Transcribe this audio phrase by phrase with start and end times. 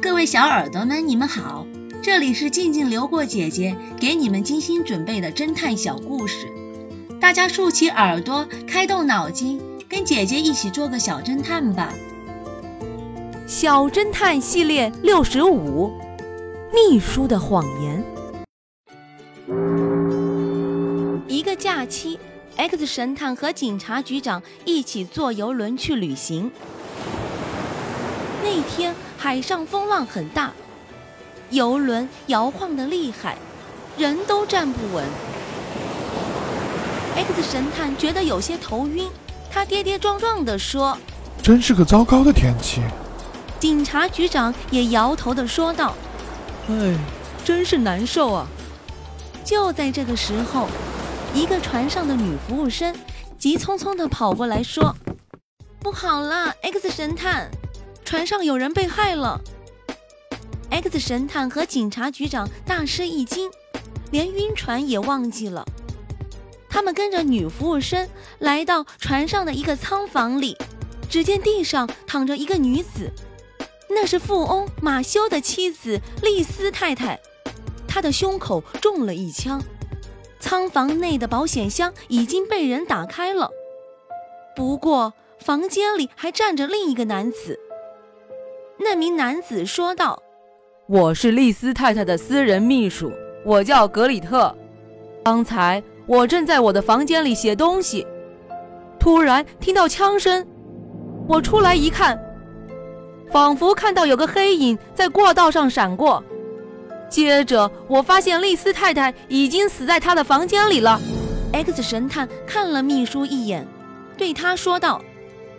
[0.00, 1.66] 各位小耳朵们，你们好，
[2.02, 6.46] 这里是静静流过姐姐给你们精心准备的侦探小故事，
[7.20, 11.92] 大家竖起耳朵，开动脑筋，跟姐姐一起做个小侦探吧。
[13.48, 15.92] 小侦探系列六十五，
[16.72, 18.04] 秘书的谎言。
[21.26, 22.16] 一个假期
[22.56, 26.50] ，X 神探和警察局长一起坐游轮去旅行。
[28.48, 30.50] 那天海上风浪很大，
[31.50, 33.36] 游轮摇晃的厉害，
[33.98, 35.04] 人都站不稳。
[37.14, 39.06] X 神探觉得有些头晕，
[39.50, 40.96] 他跌跌撞撞地说
[41.44, 42.80] ：“真是个糟糕的天气。”
[43.60, 45.94] 警察局长也摇头地说道
[46.70, 46.96] ：“哎，
[47.44, 48.46] 真是难受啊！”
[49.44, 50.68] 就在这个时候，
[51.34, 52.96] 一个船上的女服务生
[53.36, 54.96] 急匆匆地跑过来说
[55.80, 57.50] ：“不好了，X 神探！”
[58.08, 59.38] 船上有人被害了
[60.70, 63.50] ，X 神探和警察局长大吃一惊，
[64.10, 65.62] 连晕船也忘记了。
[66.70, 70.56] 他们跟着女服务生来到船上的一个仓房里，
[71.10, 73.12] 只见地上躺着一个女子，
[73.90, 77.20] 那是富翁马修的妻子丽丝太太，
[77.86, 79.62] 她的胸口中了一枪。
[80.40, 83.50] 仓房内的保险箱已经被人打开了，
[84.56, 87.60] 不过房间里还站着另一个男子。
[88.90, 90.18] 那名男子说道
[90.88, 93.12] ：“我是丽丝太太的私人秘书，
[93.44, 94.56] 我叫格里特。
[95.22, 98.06] 刚才我正在我的房间里写东西，
[98.98, 100.42] 突然听到枪声，
[101.28, 102.18] 我出来一看，
[103.30, 106.24] 仿佛看到有个黑影在过道上闪过。
[107.10, 110.98] 接着我发现丽丝太太已经死在她的房间里了。
[111.52, 113.68] ”X 神探看了秘书一眼，
[114.16, 114.98] 对他说道：“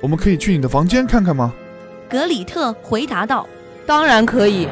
[0.00, 1.52] 我们可以去你的房间看看吗？”
[2.08, 3.46] 格里特回答道
[3.86, 4.66] ：“当然可以。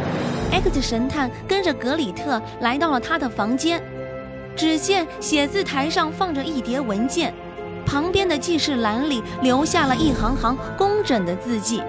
[0.51, 3.83] ”X 神探跟着格里特来到了他的房间，
[4.57, 7.35] 只见写字台上放着一叠文件，
[7.85, 11.83] 旁边的记事栏里留下了一行行工整的字迹。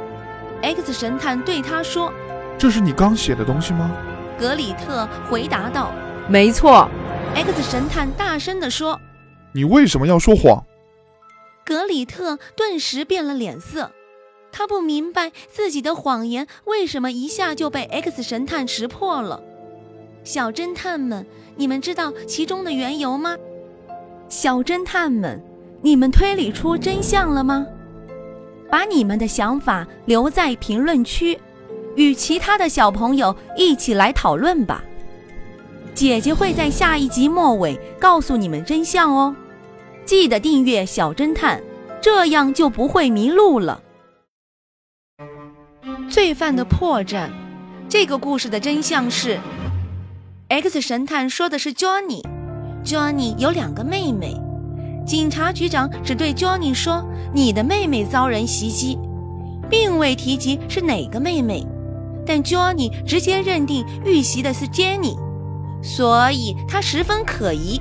[0.61, 2.11] X 神探对他说
[2.57, 3.89] ：“这是你刚写的东西吗？”
[4.38, 5.91] 格里特回答道
[6.27, 6.89] ：“没错。
[7.35, 8.99] ”X 神探大声地说
[9.53, 10.63] ：“你为什么要说谎？”
[11.63, 13.91] 格里特顿时变了脸色。
[14.57, 19.40] 他不明白自己的谎言为什么一下就被 X 神探识破了。
[20.23, 21.23] 小侦探们，
[21.56, 23.38] 你们知道其中的缘由吗？
[24.29, 25.40] 小侦探们，
[25.84, 27.67] 你们推理出真相了吗？
[28.67, 31.38] 把你们的想法留在评论区，
[31.96, 34.84] 与其他的小朋友一起来讨论吧。
[35.94, 39.35] 姐姐会在下一集末尾告诉你们真相哦。
[40.03, 41.62] 记得订阅小侦探，
[42.01, 43.84] 这样就不会迷路了。
[46.17, 47.29] 罪犯的破绽。
[47.88, 49.39] 这个故事的真相是
[50.47, 54.35] ，X 神探说的是 Johnny，Johnny 有两个妹妹。
[55.05, 57.05] 警察局长只对 Johnny 说
[57.35, 58.97] ：“你的妹妹遭人袭击”，
[59.69, 61.63] 并未提及是哪个妹妹。
[62.25, 65.16] 但 Johnny 直接认定遇袭的是 Jenny，
[65.84, 67.79] 所以他十分可疑。